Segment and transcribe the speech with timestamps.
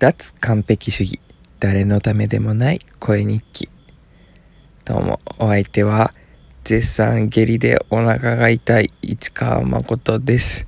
[0.00, 1.20] 脱完璧主義。
[1.58, 3.68] 誰のためでもない声日記。
[4.86, 6.14] どうもお相手は
[6.64, 10.66] 絶賛下痢でお腹が痛い市川誠です。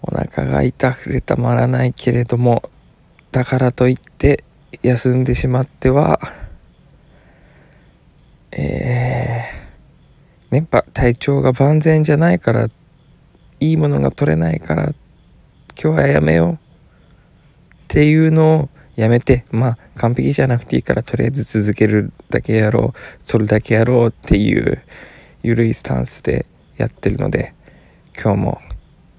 [0.00, 2.70] お腹が痛くてたまらないけれども
[3.32, 4.44] だからといって
[4.82, 6.20] 休んでしまっては
[8.50, 12.68] えー、ねぱ体調が万全じゃないから
[13.60, 14.94] いいものが取れないから
[15.78, 16.69] 今日はやめよう。
[17.90, 24.80] っていうのをやめてまあ完璧じゃなくていいからとりあえず続けるだけやろうそれだけやろうっていう
[25.42, 27.52] 緩いスタンスでやってるので
[28.14, 28.60] 今日も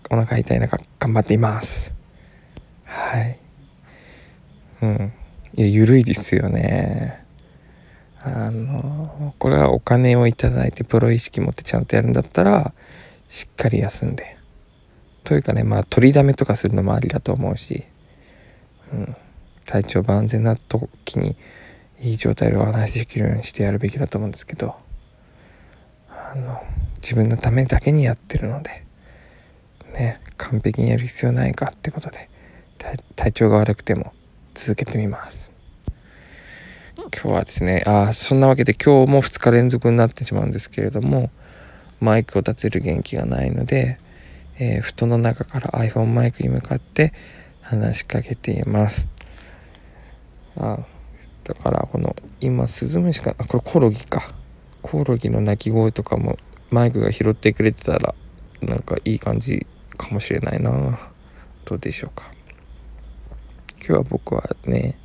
[0.09, 1.93] お腹痛い中頑張っています。
[2.85, 3.39] はい。
[4.81, 5.13] うん。
[5.55, 7.25] いや緩いですよね。
[8.23, 12.73] あのこれはお金をいただいてプロ意識持ってちゃんとやるんだったら
[13.27, 14.37] しっかり休んで。
[15.25, 17.83] というかねまあ取りだめとかするのもありだと思うし。
[18.93, 19.15] うん、
[19.65, 21.35] 体調万全な時に
[21.99, 24.75] いい状態でお話しできるようにしてやるべきだと思うんですけど
[26.09, 26.61] あの
[26.97, 28.83] 自分のためだけにやってるので
[29.93, 32.29] ね完璧にやる必要ないかってことで
[33.15, 34.13] 体調が悪くても
[34.53, 35.51] 続けてみます。
[36.95, 41.29] 今日はですねあそんなわけで今日も2日連続になってしまうんですけれども
[41.99, 43.99] マイクを立てる元気がないので、
[44.59, 47.13] えー、布団の中から iPhone マイクに向かって
[47.71, 49.07] 話しかけています。
[50.57, 50.79] あ
[51.45, 54.29] だからこの今スズムシかあこれコオロギか。
[54.81, 56.37] コオロギの鳴き声とかも
[56.69, 58.13] マイクが拾ってくれてたら
[58.61, 60.99] なんかいい感じかもしれないな。
[61.63, 62.29] どうでしょうか。
[63.77, 64.99] 今日は僕はね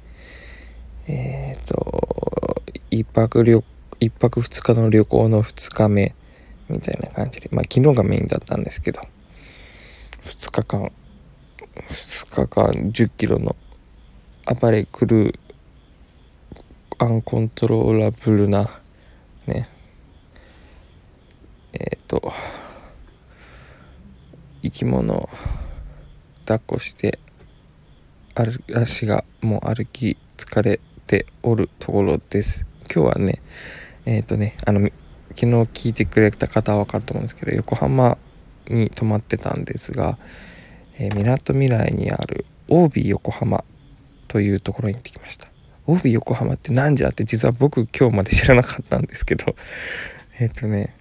[1.07, 3.63] えっ、ー、と一泊旅
[4.01, 6.17] 一泊二日の旅行の2日目
[6.69, 9.03] みたいな感じでまあ昨日がメインだったんですけど
[10.25, 10.91] 2日間
[11.89, 13.57] 2日間10キロの
[14.61, 15.33] 暴れ狂う
[16.99, 18.71] アンコントローラブルな
[19.47, 19.69] ね。
[21.73, 22.33] えっ、ー、と
[24.63, 25.29] 生き物を
[26.41, 27.19] 抱っこして
[28.75, 32.67] 足がもう歩き疲れておるところです。
[32.93, 33.43] 今日はね
[34.07, 34.89] えっ、ー、とねあの
[35.35, 38.17] 昨日聞いてくれた方は分かると思うんですけど横浜
[38.69, 40.19] に泊まってたんですが
[40.99, 43.65] えみなとみらいにある OB 横浜
[44.29, 45.49] というところに行ってきました。
[45.87, 49.55] OB 横浜って何じゃって実は僕今日まで知らなかったんですけど。
[50.39, 50.95] えっとね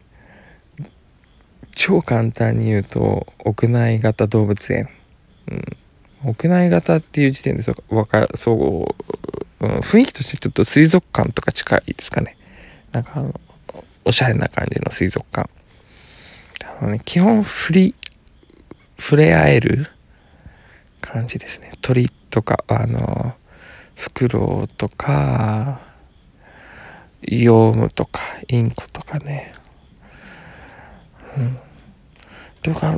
[1.73, 4.87] 超簡単に言うと屋内型動物園、
[5.49, 5.77] うん、
[6.23, 8.95] 屋内型っていう時点でそうかそ
[9.59, 12.37] う、うん、雰囲気としてちょっと水族館とか近いですかね。
[12.91, 13.39] なんかあの
[14.05, 15.49] おしゃれな感じの水族館。
[16.79, 17.93] あの、ね、基本フリ
[18.97, 19.87] 触れ合える
[21.01, 21.71] 感じですね。
[21.81, 23.35] 鳥とかあの
[23.95, 25.81] フクロウとか
[27.21, 29.53] ヨウムとかインコとかね。
[31.37, 31.57] うん。
[32.61, 32.97] とか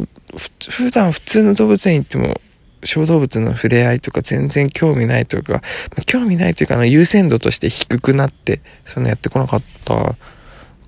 [0.69, 2.39] 普段普通の動物園行っても
[2.83, 5.61] 小動物の触れ合いとか全然興味ないというか、
[6.05, 10.15] 興味ないというか優先度として低くなってそのやってこなかった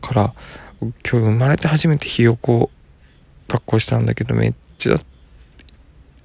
[0.02, 0.34] から
[0.82, 2.70] 今日生まれて初めてひよこ
[3.48, 4.98] 抱っこしたんだけどめっちゃ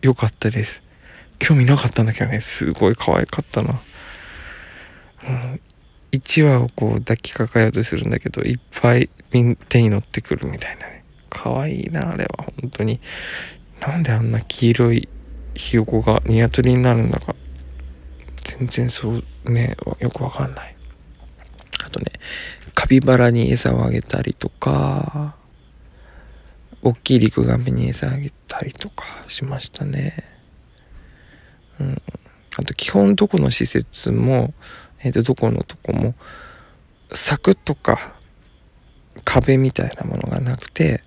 [0.01, 0.83] 良かったです。
[1.41, 3.81] 興味なかったんだけどね、すごい可愛かったな。
[5.25, 5.61] うん、
[6.13, 9.11] 1羽をこう抱きかかえようとするんだけど、いっぱい
[9.69, 11.05] 手に乗ってくるみたいなね。
[11.29, 12.45] 可愛いな、あれは。
[12.61, 13.01] 本当に。
[13.81, 15.09] なんであんな黄色い
[15.55, 17.35] ひよこがニワトリになるんだか。
[18.45, 20.77] 全然そうね、よくわかんない。
[21.85, 22.13] あとね、
[22.75, 25.35] カピバラに餌をあげたりとか、
[26.85, 30.23] 大きいリクガメに餌あげたりとかしましたね。
[31.81, 32.03] うん。
[32.57, 34.53] あと基本どこの施設も、
[35.01, 36.15] えっ、ー、と、どこのとこも、
[37.13, 38.15] 柵とか
[39.25, 41.03] 壁みたいなものがなくて、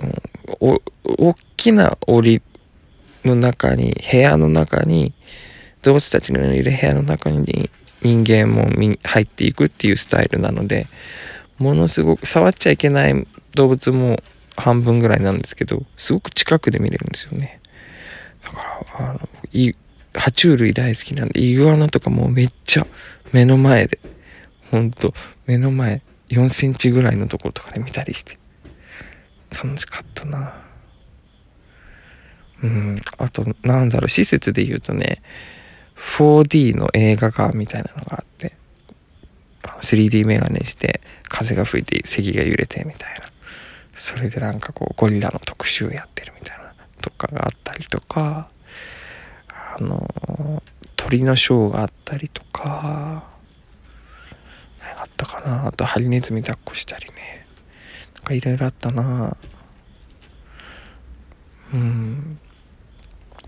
[0.00, 0.22] うん、
[0.60, 2.40] お大きな檻
[3.24, 5.12] の中に、部屋の中に、
[5.82, 7.70] 動物たちのいる部屋の中に
[8.02, 8.68] 人間も
[9.02, 10.86] 入っていくっていうスタイルなので、
[11.58, 13.26] ものすごく触っちゃいけない
[13.58, 14.22] 動物も
[14.56, 17.60] 半分ぐらいなんですけど、すごく近くで見れるんですよね。
[18.44, 19.20] だから、あの、
[19.52, 19.74] い、
[20.12, 22.86] 爬虫類大好きなんで、イグアナとかもうめっちゃ
[23.32, 23.98] 目の前で、
[24.70, 25.12] ほんと、
[25.46, 28.38] 目の前4センチぐらいのところとかで見たりして、
[29.50, 30.54] 楽しかったな
[32.62, 35.20] うん、あと、なんだろう、施設で言うとね、
[36.16, 38.56] 4D の映画館みたいなのがあって、
[39.80, 43.28] 3D メガネして風が吹いて席が揺れてみたいな
[43.98, 46.72] それでなんかこうゴリラの特集やってるみたいな
[47.02, 48.48] とかがあったりとか
[49.50, 50.62] あの
[50.96, 53.24] 鳥のショーがあったりとか
[54.96, 55.66] あったかな。
[55.66, 57.46] あとハリネズミ抱っこしたりね。
[58.16, 59.36] なんかいろいろあったな。
[61.72, 62.38] うん。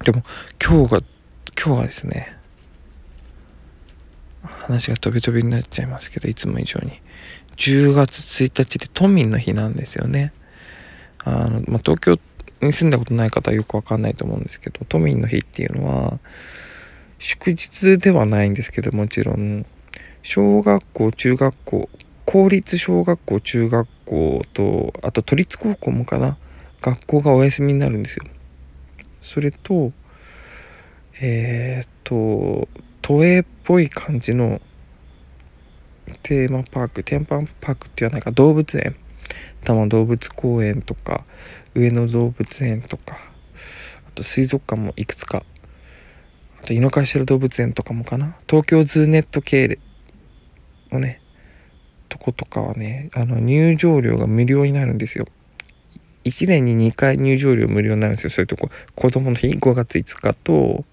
[0.04, 0.24] でも
[0.62, 1.00] 今日が
[1.56, 2.36] 今日はですね
[4.42, 7.00] 話が飛び飛びになっちゃいますけどいつも以上に。
[7.56, 10.32] 10月1日で都民の日なんですよね。
[11.24, 12.18] あの、まあ、東京
[12.60, 16.18] に住んだことない方はよくわかんないと思うんですけど都民の日っていうのは
[17.18, 19.66] 祝日ではないんですけどもちろん
[20.22, 21.88] 小学校中学校
[22.26, 26.36] 公立小学校中学校とあと都立高校もかな
[26.80, 28.24] 学校がお休みになるんですよ。
[29.20, 29.92] それと
[31.20, 32.68] えー、っと
[33.02, 34.60] 都営っぽい感じの
[36.22, 38.96] テーマパークテーマパークって言わないか動物園。
[39.64, 41.24] 多摩動物公園とか
[41.74, 43.16] 上野動物園とか
[44.08, 45.44] あと水族館もいくつか。
[46.62, 48.36] あと井の頭動物園とかもかな。
[48.48, 49.78] 東京ズーネット系
[50.90, 51.20] のね
[52.08, 55.26] とことかはねあの入場料が無料になるんですよ。
[56.24, 58.30] 1年に2回入場料無料になるんですよ。
[58.30, 58.68] そういうとこ。
[58.94, 60.84] 子供の日5月5日と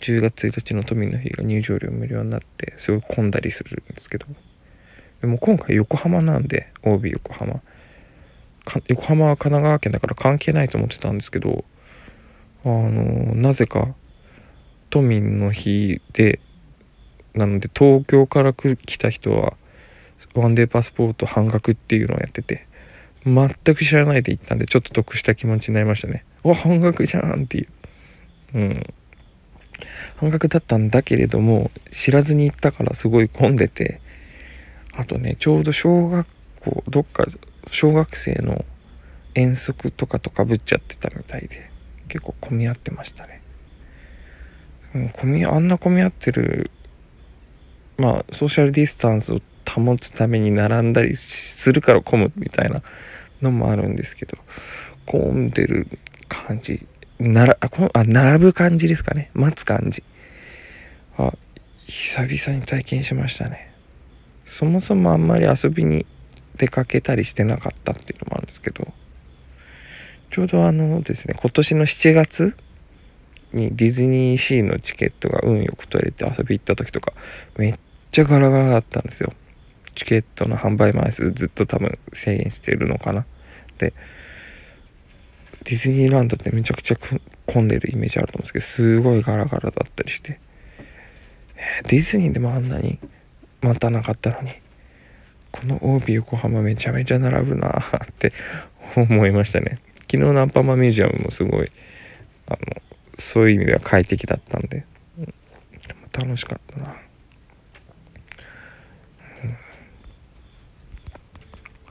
[0.00, 4.26] 10月1日の都民の日が入場料無料になってすごい混んだりするんですけど。
[5.20, 7.60] でも今回横浜なんで OB 横浜。
[8.88, 11.64] 横浜は神奈川県だから関係ないと思ってたんですけど
[12.64, 13.94] あのなぜか
[14.90, 16.40] 都民の日で
[17.34, 19.54] なので東京から来た人は
[20.34, 22.66] ワンデーパスポート半額っていうのをやってて
[23.24, 26.24] 全く知らないで行ったんでちょっと得した気持ちになりましたね。
[26.42, 27.68] わ半額じゃんっていう。
[28.54, 28.94] うん。
[30.16, 34.00] 半額だったんだけれども知らずに行ったからすごい混んでて
[34.92, 36.26] あとねちょうど小学
[36.60, 37.24] 校どっか
[37.70, 38.64] 小学生の
[39.34, 41.70] 遠足とかとかぶっちゃってたみたいで
[42.08, 43.42] 結構混み合ってましたね、
[45.12, 46.70] 混みあんな混み合ってる
[47.96, 52.82] まあソーシャルディスタンスを保つために並んだりするから混むみたいな
[53.42, 54.38] のもあるんですけど
[55.06, 55.86] 混んでる
[56.28, 56.86] 感じ
[57.18, 59.30] ならあこあ並ぶ感じですかね。
[59.34, 60.04] 待つ感じ。
[61.16, 61.32] あ
[61.86, 63.74] 久々に体験しましたね。
[64.44, 66.06] そもそもあんまり遊びに
[66.58, 68.86] 出かけたりしてなかったっていうのもあるんですけど
[70.30, 72.56] ちょうどあのですね今年の7月
[73.52, 77.12] にディズニーシーのチケットが運よく取れて遊び行った時とか
[77.56, 77.74] めっ
[78.10, 79.32] ちゃガラガラだったんですよ。
[79.94, 83.26] チケットの販売枚数ずっと多分制限してるのかな。
[83.78, 83.94] で
[85.64, 86.96] ディズニーランドってめちゃくちゃ
[87.46, 90.40] 混んでるイメージあると思うんですけどすごいガラガラだったりして、
[91.56, 92.98] えー、ディズニーでもあんなに
[93.60, 94.50] 待たなかったのに
[95.60, 98.32] この OB 横浜めちゃめちゃ並ぶなって
[98.96, 99.78] 思いましたね。
[100.02, 101.70] 昨日のアンパンマンミュージアムもすごい
[102.46, 102.58] あの
[103.18, 104.86] そういう意味では快適だったんで、
[106.12, 106.96] 楽しかったな、
[109.44, 109.50] うん、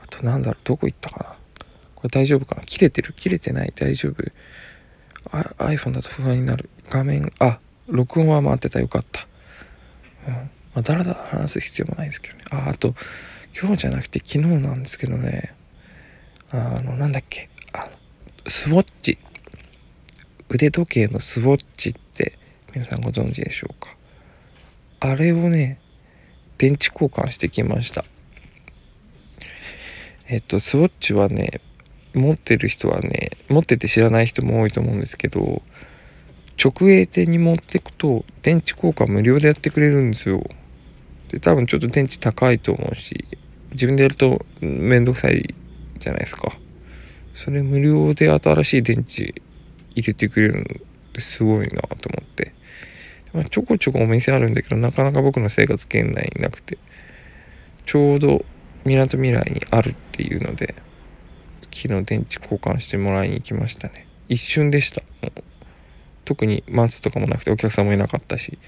[0.02, 1.36] あとなんだろうどこ行ったかな。
[1.94, 2.62] これ大丈夫かな。
[2.62, 3.12] 切れてる？
[3.12, 3.72] 切れてない？
[3.76, 4.22] 大丈夫
[5.58, 6.70] ？iPhone だと不安になる。
[6.88, 8.80] 画面あ録音は回ってた。
[8.80, 9.26] よかった、
[10.26, 10.34] うん。
[10.34, 10.40] ま
[10.76, 12.42] あ、だらだら話す必要もないですけどね。
[12.50, 12.94] ああと
[13.56, 15.54] 今日じゃなくて昨日なんですけどね。
[16.50, 17.48] あのなんだっけ。
[17.72, 17.90] あの
[18.46, 19.18] スウォッチ。
[20.48, 22.38] 腕時計のスウォッチって
[22.74, 23.94] 皆さんご存知でしょうか。
[25.00, 25.78] あれをね
[26.56, 28.04] 電池交換してきました。
[30.26, 31.60] えっとスウォッチはね
[32.14, 35.62] 持ってる人はね持ってて知らない人も多いと思うんですけど
[36.62, 40.42] 直営店に持ってくと電池交換無料でやってくれるんですよ。
[41.28, 43.26] で多分ちょっと電池高いと思うし
[43.72, 45.54] 自分でやるとめんどくさい
[45.98, 46.52] じゃないですか。
[47.34, 49.42] それ無料で新しい電池
[49.94, 50.64] 入れてくれるのっ
[51.12, 52.52] てすごいなと思って、
[53.32, 56.78] まあ、ちょこちょこお店あるんだけどなかなか僕の生活圏内になくて。
[57.88, 58.44] ちょうど
[58.84, 60.74] みなとみらいにあるっていうので
[61.74, 64.06] 昨日電池交換してもらいに行きましたね。
[64.28, 65.00] 一瞬でした。
[66.26, 68.58] 特に待つとかもなくてお客さんもいなかったし。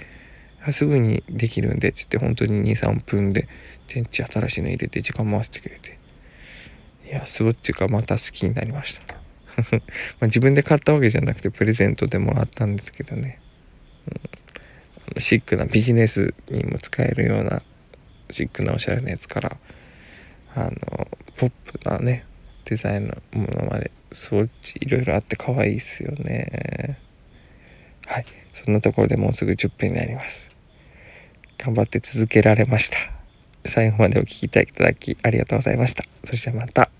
[0.73, 3.49] すぐにできるんでつって本当に23分で
[3.88, 5.99] 電池新しいの入れて時間回してくれて。
[7.11, 9.14] いやスウォッチがまた好きになりました。
[10.21, 13.40] ま自分で買ったわけじゃなくてプレゼントでもらったんですけどね、
[15.17, 17.62] うん、シックなビジネスにも使えるような
[18.31, 19.57] シックなおしゃれなやつから
[20.55, 22.25] あのポップなね
[22.64, 26.99] デザインのものまでスウォッチいろいろあって可愛いっすよね。
[28.07, 28.25] はい。
[28.52, 30.50] そんなところでもうすぐ10分になります。
[31.62, 32.97] 頑張って続けられました。
[33.67, 36.05] 最後までお聴きいただきありがとうございました。
[36.25, 36.90] それじゃあまた。